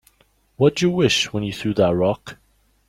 [0.57, 2.39] What'd you wish when you threw that rock?